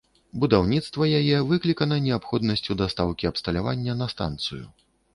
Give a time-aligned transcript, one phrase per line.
[0.43, 4.65] Будаўніцтва яе выклікана неабходнасцю дастаўкі абсталявання на станцыю.